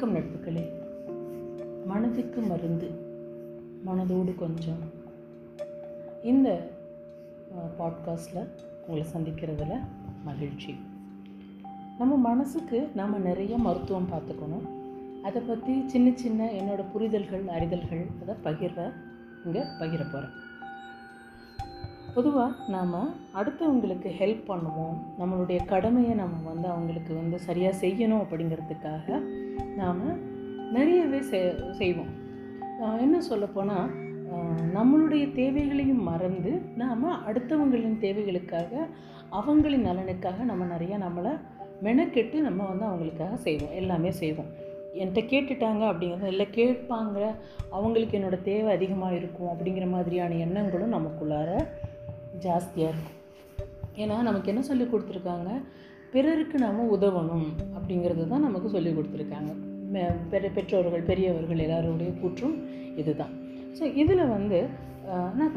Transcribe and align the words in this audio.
வணக்கம் 0.00 0.22
நட்புகளே. 0.22 0.62
மனதுக்கு 1.86 2.40
மருந்து 2.40 2.88
மனதோடு 3.86 4.34
கொஞ்சம். 4.34 4.78
இந்த 6.22 6.48
பாட்காஸ்டில் 7.78 8.48
உங்களை 8.86 9.04
சந்திக்கிறதுல 9.12 9.74
மகிழ்ச்சி. 10.24 10.74
நம்ம 11.98 12.16
மனசுக்கு 12.16 12.88
நாம் 12.94 13.22
நிறைய 13.22 13.58
மருத்துவம் 13.58 14.08
பார்த்துக்கணும். 14.12 14.66
அதை 15.22 15.42
பற்றி 15.42 15.84
சின்ன 15.86 16.12
சின்ன 16.14 16.48
என்னோடய 16.60 16.84
புரிதல்கள் 16.94 17.44
அறிதல்கள் 17.48 18.06
அதை 18.22 18.36
பகிர்ற 18.44 18.92
இங்கே 19.44 19.62
பகிர 19.80 20.00
போகிறேன் 20.12 20.34
பொதுவாக 22.14 22.54
நாம் 22.68 22.94
அடுத்தவங்களுக்கு 23.34 24.10
ஹெல்ப் 24.20 24.48
பண்ணுவோம். 24.48 24.96
நம்மளுடைய 25.18 25.64
கடமையை 25.64 26.14
நம்ம 26.14 26.48
வந்து 26.48 26.68
அவங்களுக்கு 26.68 27.14
வந்து 27.14 27.38
சரியாக 27.38 27.86
செய்யணும் 27.86 28.24
அப்படிங்கிறதுக்காக 28.24 29.20
நாம் 29.80 30.02
நிறையவே 30.72 31.20
செய்வோம். 31.80 32.12
என்ன 33.04 33.16
சொல்லப்போனால் 33.20 33.88
நம்மளுடைய 34.76 35.24
தேவைகளையும் 35.32 36.02
மறந்து 36.02 36.52
நாம் 36.76 37.04
அடுத்தவங்களின் 37.28 38.02
தேவைகளுக்காக 38.06 38.72
அவங்களின் 39.40 39.86
நலனுக்காக 39.88 40.44
நம்ம 40.50 40.64
நிறையா 40.74 40.96
நம்மளை 41.06 41.32
மெனக்கெட்டு 41.82 42.38
நம்ம 42.46 42.66
வந்து 42.70 42.86
அவங்களுக்காக 42.86 43.34
செய்வோம். 43.46 43.74
எல்லாமே 43.74 44.10
செய்வோம். 44.10 44.50
என்கிட்ட 44.94 45.22
கேட்டுட்டாங்க 45.32 45.82
அப்படிங்கிறது 45.90 46.32
இல்லை 46.34 46.46
கேட்பாங்க 46.54 47.18
அவங்களுக்கு 47.70 48.18
என்னோடய 48.18 48.42
தேவை 48.42 48.70
அதிகமாக 48.74 49.14
இருக்கும் 49.14 49.52
அப்படிங்கிற 49.52 49.86
மாதிரியான 49.90 50.38
எண்ணங்களும் 50.46 50.94
நமக்குள்ளார 50.96 51.50
ஜாஸ்தியாக 52.46 52.92
இருக்கும். 52.92 53.18
ஏன்னா 53.96 54.16
நமக்கு 54.28 54.48
என்ன 54.48 54.62
சொல்லி 54.62 54.84
கொடுத்துருக்காங்க? 54.84 55.50
பிறருக்கு 56.14 56.56
நாம் 56.64 56.90
உதவணும் 56.96 57.48
அப்படிங்கிறது 57.76 58.24
தான் 58.32 58.46
நமக்கு 58.46 58.68
சொல்லி 58.76 58.90
கொடுத்துருக்காங்க. 58.94 59.50
பெ 60.32 60.38
பெற்றோர்கள் 60.56 61.08
பெரியவர்கள் 61.10 61.62
எல்லாருடைய 61.66 62.10
கூற்றும் 62.22 62.56
இதுதான். 63.00 63.32
ஸோ 63.78 63.84
இதில் 64.02 64.32
வந்து 64.36 64.58
நான் 65.40 65.54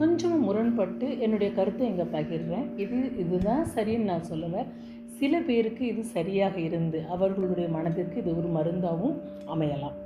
கொஞ்சம் 0.00 0.38
முரண்பட்டு 0.46 1.06
என்னுடைய 1.24 1.48
கருத்தை 1.58 1.84
இங்கே 1.90 2.06
பகிர்றேன். 2.14 2.66
இது 2.84 2.98
இதுதான் 3.22 3.64
சரின்னு 3.74 4.10
நான் 4.12 4.28
சொல்லுவேன். 4.30 4.68
சில 5.18 5.40
பேருக்கு 5.48 5.82
இது 5.92 6.02
சரியாக 6.16 6.56
இருந்து 6.68 7.00
அவர்களுடைய 7.14 7.66
மனதிற்கு 7.76 8.16
இது 8.22 8.30
ஒரு 8.40 8.48
மருந்தாகவும் 8.56 9.18
அமையலாம். 9.54 9.96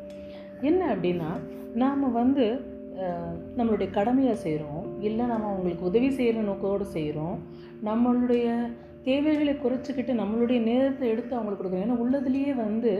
என்ன 0.69 0.81
அப்படின்னா 0.95 1.31
நாம் 1.83 2.05
வந்து 2.21 2.47
நம்மளுடைய 3.59 3.89
கடமையாக 3.97 4.39
செய்கிறோம் 4.43 4.85
இல்லை 5.09 5.25
நம்ம 5.33 5.49
அவங்களுக்கு 5.53 5.89
உதவி 5.91 6.11
செய்கிற 6.19 6.43
நோக்கோடு 6.49 6.85
செய்கிறோம் 6.97 7.39
நம்மளுடைய 7.89 8.47
தேவைகளை 9.09 9.53
குறைச்சிக்கிட்டு 9.63 10.13
நம்மளுடைய 10.21 10.59
நேரத்தை 10.69 11.07
எடுத்து 11.13 11.33
அவங்களுக்கு 11.37 11.61
கொடுக்குறோம் 11.61 11.85
ஏன்னா 11.87 11.99
உள்ளதுலேயே 12.05 12.53
வந்து 12.65 12.93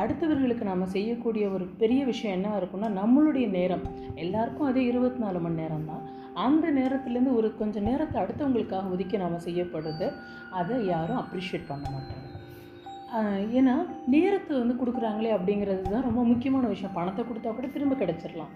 அடுத்தவர்களுக்கு 0.00 0.64
நாம் 0.70 0.92
செய்யக்கூடிய 0.94 1.44
ஒரு 1.56 1.64
பெரிய 1.82 2.00
விஷயம் 2.10 2.36
என்ன 2.38 2.52
இருக்குன்னா 2.60 2.90
நம்மளுடைய 3.00 3.46
நேரம். 3.58 3.84
எல்லாருக்கும் 4.24 4.68
அதே 4.70 4.82
இருபத்தி 4.90 5.20
நாலு 5.24 5.40
மணி 5.44 5.60
நேரம் 5.62 5.88
தான் 5.90 6.04
அந்த 6.46 6.66
நேரத்துலேருந்து 6.78 7.34
ஒரு 7.40 7.48
கொஞ்சம் 7.60 7.86
நேரத்தை 7.90 8.16
அடுத்தவங்களுக்காக 8.22 8.92
ஒதுக்கி 8.94 9.16
நாம் 9.24 9.44
செய்யப்படுது 9.48 10.08
அதை 10.60 10.78
யாரும் 10.94 11.20
அப்ரிஷியேட் 11.22 11.70
பண்ண 11.72 11.86
மாட்டாங்க. 11.94 12.24
ஏன்னா 13.58 13.74
நேரத்தை 14.14 14.52
வந்து 14.62 14.74
கொடுக்குறாங்களே 14.80 15.30
அப்படிங்கிறது 15.36 15.92
தான் 15.94 16.06
ரொம்ப 16.08 16.22
முக்கியமான 16.30 16.64
விஷயம். 16.72 16.96
பணத்தை 16.98 17.22
கொடுத்தா 17.24 17.50
கூட 17.58 17.68
திரும்ப 17.76 17.94
கிடச்சிடலாம். 18.02 18.52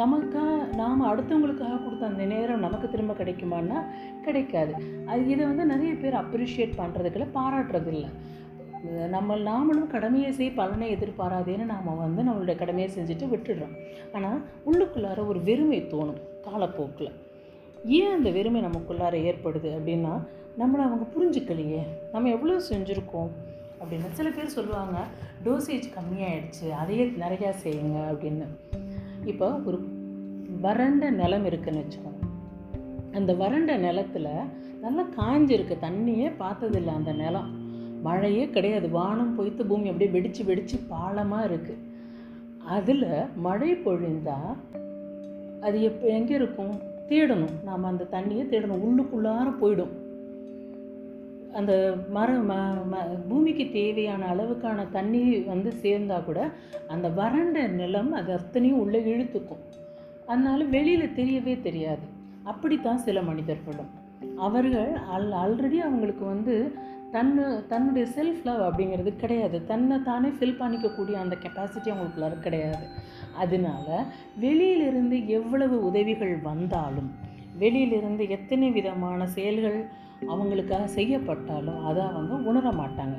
நமக்காக 0.00 0.74
நாம் 0.74 1.02
அடுத்தவங்களுக்காக 1.10 1.82
கொடுத்த 1.84 2.06
அந்த 2.06 2.24
நேரம் 2.24 2.58
நமக்கு 2.58 2.90
திரும்ப 2.90 3.12
கிடைக்குமான்னா 3.12 3.78
கிடைக்காது. 4.24 4.74
அது 5.06 5.28
இதை 5.28 5.46
வந்து 5.46 5.64
நிறைய 5.66 5.94
பேர் 5.94 6.14
அப்ரிஷியேட் 6.14 6.78
பண்ணுறதுக்குள்ள 6.80 7.26
பாராட்டுறதில்லை. 7.38 8.10
நம்ம 9.08 9.36
நாமளும் 9.36 9.86
கடமையை 9.86 10.32
செய் 10.32 10.50
பலனை 10.50 10.96
எதிர்பாராதேன்னு 10.96 11.64
நாம் 11.64 12.00
வந்து 12.04 12.22
நம்மளுடைய 12.22 12.54
கடமையை 12.54 12.90
செஞ்சுட்டு 12.96 13.26
விட்டுடுறோம். 13.34 13.76
ஆனால் 14.12 14.40
உள்ளுக்குள்ளார 14.66 15.26
ஒரு 15.26 15.42
வெறுமை 15.42 15.80
தோணும் 15.92 16.20
காலப்போக்கில். 16.46 17.12
ஏன் 17.84 18.12
அந்த 18.12 18.30
வெறுமை 18.30 18.62
நமக்குள்ளார 18.62 19.14
ஏற்படுது 19.30 19.70
அப்படின்னா 19.78 20.14
நம்மளை 20.58 20.82
அவங்க 20.88 21.06
புரிஞ்சுக்கலையே. 21.14 21.82
நம்ம 22.12 22.28
எவ்வளோ 22.28 22.60
செஞ்சுருக்கோம் 22.70 23.30
அப்படின்னு 23.80 24.10
சில 24.10 24.28
பேர் 24.30 24.56
சொல்லுவாங்க 24.58 24.98
டோசேஜ் 25.44 25.88
கம்மியாயிடுச்சு 25.96 26.68
அதையே 26.82 27.06
நிறையா 27.24 27.50
செய்யுங்க 27.64 27.98
அப்படின்னு. 28.12 28.48
இப்போ 29.26 29.48
ஒரு 29.64 29.78
வறண்ட 30.60 31.10
நிலம் 31.10 31.44
இருக்குன்னு 31.44 31.80
வச்சுக்கோங்க. 31.80 32.22
அந்த 33.12 33.34
வறண்ட 33.34 33.76
நிலத்தில் 33.76 34.28
நல்லா 34.80 35.04
காஞ்சிருக்கு. 35.18 35.74
தண்ணியே 35.80 36.28
பார்த்ததில்ல 36.38 36.94
அந்த 36.98 37.12
நிலம். 37.12 37.50
மழையே 38.02 38.50
கிடையாது. 38.50 38.90
வானம் 38.90 39.34
பொய்த்து 39.36 39.66
பூமி 39.66 39.86
அப்படியே 39.86 40.10
வெடித்து 40.10 40.44
வெடித்து 40.44 40.78
பாலமாக 40.88 41.46
இருக்குது 41.46 41.82
அதில் 42.66 43.06
மழை 43.36 43.74
பொழிந்தால் 43.74 44.54
அது 45.60 45.82
எப்போ 45.82 46.06
எங்கே 46.06 46.34
இருக்கும்? 46.34 46.74
தேடணும். 47.08 47.56
நாம் 47.64 47.84
அந்த 47.84 48.08
தண்ணியை 48.10 48.44
தேடணும். 48.52 48.84
உள்ளுக்குள்ளார 48.86 49.52
போயிடும். 49.62 49.94
அந்த 51.54 51.96
மர 52.10 52.32
ம 52.32 52.52
ம 52.92 52.96
பூமிக்கு 53.28 53.70
தேவையான 53.72 54.34
அளவுக்கான 54.34 54.90
தண்ணி 54.90 55.38
வந்து 55.38 55.72
சேர்ந்தால் 55.72 56.24
கூட 56.24 56.50
அந்த 56.88 57.08
வறண்ட 57.08 57.66
நிலம் 57.66 58.12
அது 58.12 58.32
அத்தனையும் 58.32 58.80
உள்ளே 58.80 59.00
இழுத்துக்கும். 59.00 59.62
அதனால 60.26 60.64
வெளியில் 60.64 61.14
தெரியவே 61.16 61.62
தெரியாது. 61.62 62.06
அப்படித்தான் 62.44 62.98
சில 62.98 63.22
மனிதர்களும் 63.22 63.90
அவர்கள் 64.36 64.92
அல் 65.10 65.30
ஆல்ரெடி 65.30 65.76
அவங்களுக்கு 65.78 66.24
வந்து 66.24 66.72
தன்னு 67.12 67.66
தன்னுடைய 67.66 68.08
செல்ஃப் 68.16 68.44
லவ் 68.44 68.60
அப்படிங்கிறது 68.60 69.16
கிடையாது. 69.16 69.66
தன்னை 69.66 70.02
தானே 70.02 70.28
ஃபில் 70.28 70.60
பண்ணிக்கக்கூடிய 70.60 71.12
அந்த 71.12 71.36
கெப்பாசிட்டி 71.42 71.84
அவங்களுக்குள்ளார 71.84 72.38
கிடையாது. 72.38 72.86
அதனால 73.36 74.04
வெளியிலிருந்து 74.40 75.28
எவ்வளவு 75.28 75.84
உதவிகள் 75.84 76.38
வந்தாலும் 76.42 77.23
வெளியிலிருந்து 77.58 78.28
எத்தனை 78.28 78.70
விதமான 78.70 79.26
செயல்கள் 79.26 79.86
அவங்களுக்காக 80.28 80.84
செய்யப்பட்டாலும் 80.84 81.84
அதை 81.84 82.02
அவங்க 82.02 82.34
உணர 82.34 82.70
மாட்டாங்க. 82.70 83.18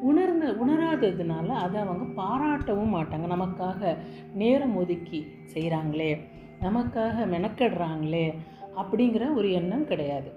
உணர்ந்த 0.00 0.50
உணராததுனால 0.50 1.46
அதை 1.46 1.80
அவங்க 1.80 2.22
பாராட்டவும் 2.22 2.96
மாட்டாங்க. 2.96 3.26
நமக்காக 3.26 3.96
நேரம் 4.34 4.76
ஒதுக்கி 4.76 5.26
செய்கிறாங்களே 5.54 6.18
நமக்காக 6.60 7.26
மெனக்கடுறாங்களே 7.26 8.34
அப்படிங்கிற 8.76 9.34
ஒரு 9.34 9.52
எண்ணம் 9.52 9.84
கிடையாது. 9.84 10.30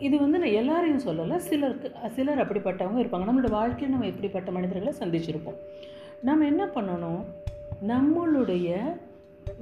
இது 0.00 0.18
வந்து 0.18 0.38
நான் 0.38 0.48
எல்லாரையும் 0.48 1.02
சொல்லலை. 1.02 1.36
சிலருக்கு 1.36 1.92
சிலர் 2.10 2.38
அப்படிப்பட்டவங்க 2.38 2.98
இருப்பாங்க. 2.98 3.26
நம்மளோட 3.30 3.50
வாழ்க்கையில் 3.50 3.88
நம்ம 3.88 4.06
இப்படிப்பட்ட 4.06 4.50
மனிதர்களை 4.50 4.92
சந்திச்சிருப்போம். 4.98 5.58
நம்ம 6.22 6.44
என்ன 6.44 6.64
பண்ணணும்? 6.64 7.24
நம்மளுடைய 7.88 8.76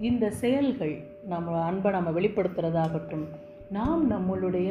இந்த 0.00 0.30
செயல்கள் 0.30 1.15
நம்ம 1.32 1.58
அன்பை 1.68 1.90
நம்ம 1.96 2.10
வெளிப்படுத்துகிறதாகட்டும் 2.18 3.26
நாம் 3.76 4.02
நம்மளுடைய 4.14 4.70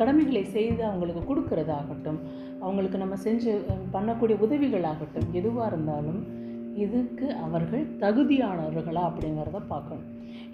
கடமைகளை 0.00 0.42
செய்து 0.56 0.82
அவங்களுக்கு 0.88 1.22
கொடுக்கறதாகட்டும். 1.30 2.18
அவங்களுக்கு 2.64 2.98
நம்ம 3.02 3.14
செஞ்சு 3.24 3.52
பண்ணக்கூடிய 3.94 4.34
உதவிகளாகட்டும். 4.46 5.28
எதுவாக 5.40 5.70
இருந்தாலும் 5.70 6.20
இதுக்கு 6.84 7.26
அவர்கள் 7.46 7.82
தகுதியானவர்களா 8.02 9.02
அப்படிங்கிறத 9.08 9.60
பார்க்கணும். 9.72 10.06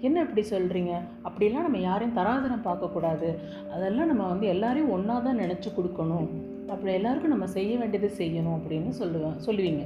என்ன 0.07 0.23
இப்படி 0.25 0.43
சொல்கிறீங்க 0.53 0.93
அப்படிலாம் 1.27 1.67
நம்ம 1.67 1.81
யாரையும் 1.89 2.17
தராதரம் 2.17 2.65
பார்க்கக்கூடாது. 2.69 3.29
அதெல்லாம் 3.75 4.09
நம்ம 4.11 4.23
வந்து 4.31 4.47
எல்லாரையும் 4.53 4.93
ஒன்றா 4.95 5.17
தான் 5.27 5.41
நினச்சி 5.43 5.69
கொடுக்கணும். 5.77 6.27
அப்படி 6.73 6.91
எல்லாருக்கும் 6.99 7.35
நம்ம 7.35 7.47
செய்ய 7.57 7.73
வேண்டியது 7.81 8.09
செய்யணும் 8.21 8.57
அப்படின்னு 8.57 8.91
சொல்லுவேன் 9.01 9.37
சொல்லுவீங்க. 9.47 9.85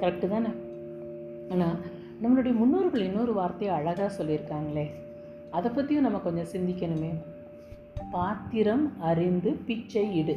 கரெக்டு 0.00 0.28
தானே? 0.34 0.50
ஆனால் 1.54 1.78
நம்மளுடைய 2.22 2.54
முன்னோர்கள் 2.54 3.00
இன்னொரு 3.00 3.32
வார்த்தையை 3.32 3.76
அழகாக 3.76 4.24
சொல்லியிருக்காங்களே. 4.24 4.90
அதை 5.50 5.70
பற்றியும் 5.70 6.02
நம்ம 6.02 6.18
கொஞ்சம் 6.18 6.46
சிந்திக்கணுமே. 6.52 7.10
பாத்திரம் 8.10 9.00
அறிந்து 9.00 9.50
பிச்சை 9.50 10.16
இடு. 10.16 10.36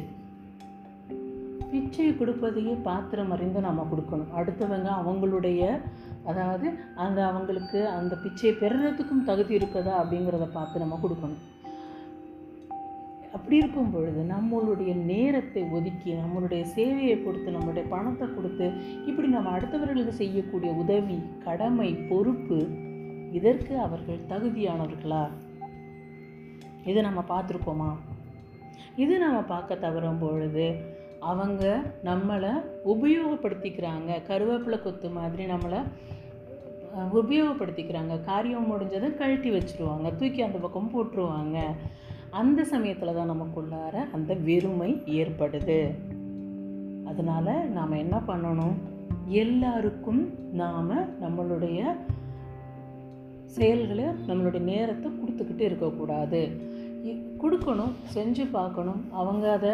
பிச்சை 1.70 2.10
கொடுப்பதையே 2.10 2.82
பாத்திரம் 2.82 3.30
அறிந்து 3.30 3.60
நம்ம 3.60 3.88
கொடுக்கணும். 3.92 4.38
அடுத்தவங்க 4.38 4.90
அவங்களுடைய 5.06 5.80
அதாவது 6.24 6.72
அந்த 6.96 7.26
அவங்களுக்கு 7.26 7.88
அந்த 7.88 8.16
பிச்சையை 8.24 8.44
பெறுறதுக்கும் 8.44 9.24
தகுதி 9.24 9.56
இருக்குதா 9.56 9.92
அப்படிங்கிறத 10.02 10.48
பார்த்து 10.52 10.78
நம்ம 10.78 11.00
கொடுக்கணும். 11.02 11.61
அப்படி 13.32 13.56
இருக்கும் 13.56 13.90
பொழுது 13.90 14.20
நம்மளுடைய 14.22 14.94
நேரத்தை 14.94 15.62
ஒதுக்கி 15.62 16.12
நம்மளுடைய 16.12 16.62
சேவையை 16.76 17.24
கொடுத்து 17.24 17.50
நம்மளுடைய 17.50 17.84
பணத்தை 17.88 18.28
கொடுத்து 18.34 18.72
இப்படி 19.06 19.28
நம்ம 19.28 19.58
அடுத்தவர்களுக்கு 19.58 20.08
செய்யக்கூடிய 20.08 20.72
உதவி 20.72 21.18
கடமை 21.44 21.94
பொறுப்பு 21.94 22.58
இதற்கு 23.32 23.78
அவர்கள் 23.78 24.26
தகுதியானவர்களா? 24.28 25.28
இதை 26.84 27.02
நம்ம 27.02 27.24
பார்த்துருக்கோமா? 27.28 27.90
இது 28.96 29.18
நம்ம 29.18 29.40
பார்க்க 29.40 29.74
தவறும் 29.74 30.18
பொழுது 30.18 30.66
அவங்க 31.20 31.82
நம்மளை 32.04 32.52
உபயோகப்படுத்திக்கிறாங்க. 32.86 34.10
கருவேப்பிலை 34.28 34.82
கொத்து 34.82 35.10
மாதிரி 35.10 35.44
நம்மளை 35.44 35.80
உபயோகப்படுத்திக்கிறாங்க. 37.14 38.24
காரியம் 38.24 38.70
முடிஞ்சதை 38.72 39.14
கழட்டி 39.14 39.50
வச்சுருவாங்க. 39.50 40.16
தூக்கி 40.16 40.42
அந்த 40.42 40.58
பக்கம் 40.58 40.90
போட்டுருவாங்க. 40.94 41.58
அந்த 42.32 42.64
சமயத்தில் 42.64 43.14
தான் 43.14 43.30
நமக்குள்ளார 43.30 44.12
அந்த 44.12 44.34
வெறுமை 44.34 45.02
ஏற்படுது. 45.06 45.90
அதனால் 47.04 47.70
நாம் 47.70 47.90
என்ன 47.90 48.20
பண்ணணும்? 48.26 48.72
எல்லாருக்கும் 49.26 50.28
நாம் 50.52 50.90
நம்மளுடைய 50.92 51.96
செயல்களை 53.44 54.04
நம்மளுடைய 54.04 54.60
நேரத்தை 54.60 55.10
கொடுத்துக்கிட்டு 55.10 55.60
இருக்கக்கூடாது. 55.60 56.48
இ- 57.04 57.22
கொடுக்கணும் 57.42 57.92
செஞ்சு 58.14 58.50
பார்க்கணும். 58.50 59.12
அவங்க 59.12 59.52
அதை 59.52 59.70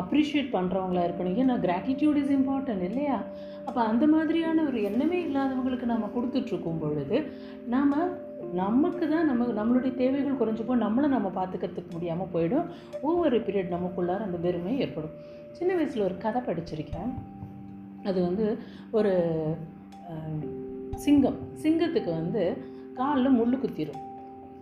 அப்ரிஷியேட் 0.00 0.54
பண்ணுறவங்களா 0.54 1.06
இருக்கணும். 1.06 1.42
ஏன்னா 1.42 1.54
கிராட்டிடியூட் 1.60 2.16
இஸ் 2.16 2.30
இம்பார்ட்டன்ட் 2.30 2.82
இல்லையா? 2.82 3.22
அப்போ 3.64 3.82
அந்த 3.82 4.06
மாதிரியான 4.06 4.62
ஒரு 4.62 4.82
எண்ணமே 4.82 5.24
இல்லாதவங்களுக்கு 5.24 5.84
நம்ம 5.84 6.10
கொடுத்துட்ருக்கும் 6.16 6.80
பொழுது 6.80 7.22
நாம் 7.66 8.22
நமக்கு 8.60 9.04
தான் 9.12 9.28
நம்ம 9.30 9.46
நம்மளுடைய 9.58 9.92
தேவைகள் 10.00 10.38
குறைஞ்சு 10.40 10.64
போய் 10.66 10.84
நம்மளை 10.84 11.08
நம்ம 11.14 11.28
பார்த்துக்கிறதுக்கு 11.38 11.90
முடியாமல் 11.90 12.32
போயிடும். 12.34 12.66
ஒவ்வொரு 13.02 13.38
பீரியட் 13.46 13.74
நமக்குள்ளார 13.76 14.20
அந்த 14.26 14.38
வெறுமை 14.46 14.74
ஏற்படும். 14.84 15.14
சின்ன 15.58 15.70
வயசில் 15.74 16.06
ஒரு 16.08 16.16
கதை 16.24 16.40
படிச்சிருக்கேன். 16.42 17.10
அது 18.04 18.18
வந்து 18.22 18.46
ஒரு 18.98 19.12
சிங்கம். 21.04 21.38
சிங்கத்துக்கு 21.62 22.10
வந்து 22.20 22.42
காலில் 22.94 23.36
முள் 23.38 23.60
குத்திடும் 23.62 24.02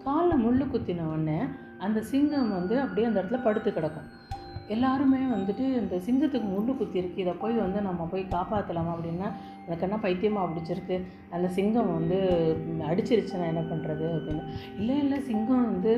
காலில் 0.04 0.42
முள் 0.44 0.70
குத்தின 0.72 1.06
உடனே 1.12 1.40
அந்த 1.78 1.98
சிங்கம் 2.10 2.52
வந்து 2.58 2.74
அப்படியே 2.80 3.06
அந்த 3.08 3.18
இடத்துல 3.22 3.38
படுத்து 3.42 3.70
கிடக்கும். 3.72 4.08
எல்லாருமே 4.74 5.20
வந்துட்டு 5.34 5.64
இந்த 5.80 5.96
சிங்கத்துக்கு 6.06 6.48
முள்ளு 6.52 6.72
குத்திருக்கு 6.80 7.22
இதை 7.22 7.32
போய் 7.40 7.54
வந்து 7.62 7.78
நம்ம 7.86 8.06
போய் 8.12 8.22
காப்பாற்றலாமா 8.34 8.92
அப்படின்னா 8.94 9.28
எனக்குன்னா 9.66 9.98
பைத்தியமாக 10.04 10.46
பிடிச்சிருக்கு? 10.52 10.96
அந்த 11.34 11.48
சிங்கம் 11.56 11.90
வந்து 11.98 12.18
அடிச்சிருச்சு 12.90 13.34
நான் 13.40 13.50
என்ன 13.52 13.62
பண்ணுறது 13.72 14.06
அப்படின்னு. 14.16 14.44
இல்லை 14.78 14.96
இல்லை 15.04 15.18
சிங்கம் 15.28 15.66
வந்து 15.70 15.92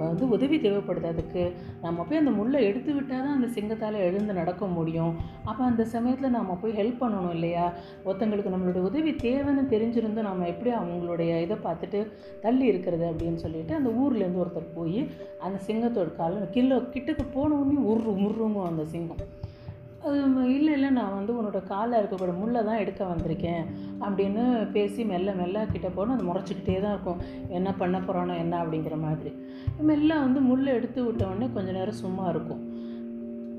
வந்து 0.00 0.24
உதவி 0.36 0.56
தேவைப்படுது 0.66 1.08
அதுக்கு. 1.12 1.44
நம்ம 1.84 2.04
போய் 2.08 2.20
அந்த 2.22 2.32
முள்ளை 2.38 2.60
எடுத்து 2.70 2.90
விட்டால் 2.94 3.24
தான் 3.26 3.36
அந்த 3.38 3.48
சிங்கத்தால் 3.56 3.98
எழுந்து 4.08 4.32
நடக்க 4.40 4.66
முடியும். 4.78 5.12
அப்போ 5.44 5.62
அந்த 5.70 5.84
சமயத்தில் 5.94 6.36
நம்ம 6.38 6.58
போய் 6.62 6.78
ஹெல்ப் 6.80 7.00
பண்ணணும் 7.02 7.34
இல்லையா? 7.36 7.66
ஒருத்தங்களுக்கு 8.06 8.54
நம்மளுடைய 8.56 8.84
உதவி 8.90 9.12
தேவைன்னு 9.26 9.64
தெரிஞ்சிருந்தும் 9.74 10.28
நம்ம 10.30 10.48
எப்படி 10.52 10.72
அவங்களுடைய 10.80 11.40
இதை 11.46 11.58
பார்த்துட்டு 11.66 12.00
தள்ளி 12.44 12.66
இருக்கிறது 12.72 13.06
அப்படின்னு 13.12 13.42
சொல்லிட்டு 13.44 13.74
அந்த 13.74 13.90
ஊர்லேருந்து 14.02 14.42
ஒருத்தர் 14.44 14.74
போய் 14.78 15.00
அந்த 15.46 15.58
சிங்கத்தோட 15.68 16.10
கால 16.16 16.48
கிலோ 16.56 16.76
கிட்டக்கு 16.94 17.24
போன 17.36 17.56
உடனே 17.60 17.82
உரு 17.92 18.12
முருங்கும் 18.24 18.68
அந்த 18.70 18.84
சிங்கம். 18.94 19.22
இல்லை 20.04 20.72
இல்லை 20.72 20.90
நான் 20.90 21.14
வந்து 21.14 21.32
உன்னோட 21.32 21.62
காலில் 21.62 22.00
இருக்கக்கூட 22.00 22.38
முள்ளை 22.38 22.64
தான் 22.64 22.76
எடுக்க 22.76 23.04
வந்திருக்கேன் 23.04 23.64
அப்படின்னு 24.00 24.70
பேசி 24.72 25.04
மெல்ல 25.04 25.32
மெல்ல 25.32 25.66
கிட்டே 25.66 25.88
போனால் 25.88 26.18
அது 26.18 26.26
முறைச்சிக்கிட்டே 26.26 26.80
தான் 26.80 26.92
இருக்கும். 26.92 27.20
என்ன 27.48 27.74
பண்ண 27.74 28.00
போகிறானோ 28.00 28.38
என்ன 28.38 28.64
அப்படிங்கிற 28.64 29.00
மாதிரி. 29.00 29.32
மெல்ல 29.80 30.18
வந்து 30.18 30.40
முள்ளை 30.40 30.72
எடுத்து 30.72 31.04
விட்டவொடனே 31.04 31.52
கொஞ்சம் 31.52 31.74
நேரம் 31.74 31.94
சும்மா 31.94 32.28
இருக்கும். 32.28 32.62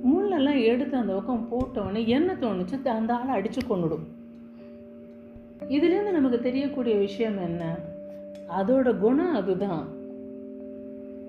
முள்ளெல்லாம் 0.05 0.65
எடுத்து 0.65 0.97
அந்த 0.97 1.13
பக்கம் 1.13 1.47
போட்ட 1.49 1.81
உடனே 1.81 2.07
என்ன 2.07 2.33
தோணுச்சு 2.33 2.81
த- 2.81 2.91
அந்த 2.91 3.15
ஆளை 3.15 3.29
அடித்து 3.29 3.61
கொண்டுடும் 3.67 4.05
இதுலேருந்து 5.69 6.11
நமக்கு 6.11 6.39
தெரியக்கூடிய 6.39 6.95
விஷயம் 6.95 7.41
என்ன? 7.41 7.75
அதோட 8.57 8.97
குணம் 8.97 9.33
அதுதான். 9.33 9.83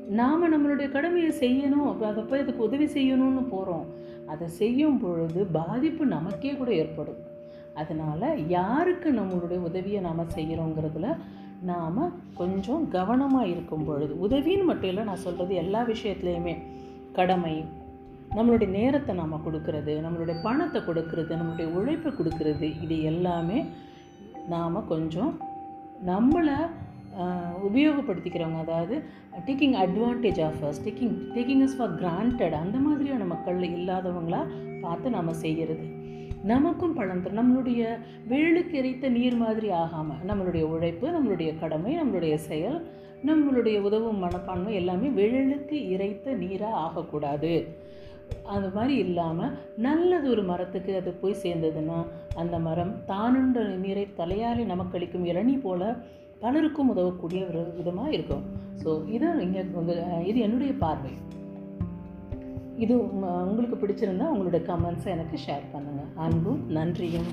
நாம் 0.09 0.53
நம்மளுடைய 0.53 0.91
கடமையை 0.91 1.33
செய்யணும் 1.41 1.89
அப்போ 1.89 2.07
அதை 2.07 2.23
போய் 2.23 2.41
அதுக்கு 2.41 2.63
உதவி 2.63 2.85
செய்யணும்னு 2.85 3.49
போகிறோம் 3.49 3.85
அதை 4.33 4.47
செய்யும் 4.61 4.99
பொழுது 5.03 5.41
பாதிப்பு 5.59 6.05
நமக்கே 6.17 6.53
கூட 6.55 6.71
ஏற்படும். 6.83 7.21
அதனால் 7.81 8.27
யாருக்கு 8.49 9.09
நம்மளுடைய 9.13 9.61
உதவியை 9.69 10.01
நாம் 10.09 10.33
செய்கிறோங்கிறதுல 10.35 11.11
நாம் 11.71 12.01
கொஞ்சம் 12.41 12.85
கவனமாக 12.97 13.51
இருக்கும் 13.53 13.85
பொழுது. 13.85 14.15
உதவின்னு 14.27 14.65
மட்டும் 14.65 14.91
இல்லை 14.93 15.05
நான் 15.05 15.25
சொல்கிறது 15.27 15.55
எல்லா 15.63 15.81
விஷயத்துலையுமே. 15.93 16.55
கடமை 17.19 17.55
நம்மளுடைய 18.37 18.69
நேரத்தை 18.79 19.13
நாம் 19.15 19.45
கொடுக்கறது 19.47 19.95
நம்மளுடைய 20.05 20.37
பணத்தை 20.43 20.81
கொடுக்கறது 20.83 21.33
நம்மளுடைய 21.41 21.69
உழைப்பை 21.79 22.11
கொடுக்கறது 22.13 22.69
இது 22.85 22.97
எல்லாமே 23.11 23.59
நாம் 24.49 24.89
கொஞ்சம் 24.93 25.33
நம்மளை 26.07 26.57
உபயோகப்படுத்திக்கிறவங்க 27.69 28.57
அதாவது 28.57 29.03
taking 29.47 29.77
advantage 29.85 30.45
of 30.45 30.65
us 30.65 30.81
taking 30.85 31.17
taking 31.35 31.63
us 31.63 31.77
for 31.79 31.95
granted 31.95 32.51
அந்த 32.51 32.79
மாதிரியான 32.79 33.25
மக்கள் 33.25 33.61
இல்லாதவங்களா 33.61 34.45
பார்த்து 34.81 35.11
நாம் 35.11 35.33
செய்கிறது 35.33 36.01
நமக்கும் 36.43 36.95
பலன் 36.95 37.23
தரும். 37.23 37.39
நம்மளுடைய 37.41 37.99
வெள்ளுக்கு 38.29 38.73
எரித்த 38.73 39.09
நீர் 39.09 39.37
மாதிரி 39.37 39.71
ஆகாமல் 39.71 40.23
நம்மளுடைய 40.29 40.63
உழைப்பு 40.63 41.09
நம்மளுடைய 41.09 41.59
கடமை 41.59 42.01
நம்மளுடைய 42.01 42.35
செயல் 42.35 42.87
நம்மளுடைய 43.27 43.81
உதவும் 43.81 44.19
மனப்பான்மை 44.19 44.75
எல்லாமே 44.75 45.09
வெள்ளுக்கு 45.09 45.77
இறைத்த 45.95 46.37
நீராக 46.37 46.75
ஆகக்கூடாது. 46.75 47.67
அந்த 48.45 48.69
மாதிரி 48.75 48.97
இல்லாமல் 48.97 49.53
நல்லது 49.77 50.31
ஒரு 50.31 50.43
மரத்துக்கு 50.43 50.97
அது 50.97 51.13
போய் 51.13 51.43
சேர்ந்ததுன்னா 51.43 52.07
அந்த 52.35 52.59
மரம் 52.59 53.05
தானுண்ட 53.07 53.61
நீரை 53.61 54.09
தலையாலே 54.17 54.65
நமக்களிக்கும் 54.65 55.25
இளநி 55.25 55.61
போல் 55.61 55.61
போல 55.63 55.97
பலருக்கும் 56.43 56.91
உதவக்கூடிய 56.95 57.41
ஒரு 57.51 57.63
விதமாக 57.79 58.15
இருக்கும். 58.17 58.45
ஸோ 58.83 58.91
இதை 59.17 59.29
இங்கே 59.47 59.63
உங்கள் 59.81 60.01
இது 60.31 60.39
என்னுடைய 60.47 60.73
பார்வை. 60.85 61.13
இது 62.85 62.95
உங்களுக்கு 63.51 63.77
பிடிச்சிருந்தா 63.81 64.29
உங்களுடைய 64.35 64.63
கமெண்ட்ஸை 64.71 65.11
எனக்கு 65.17 65.39
ஷேர் 65.47 65.71
பண்ணுங்கள் 65.75 66.11
அன்பும் 66.25 66.63
நன்றியும். 66.77 67.31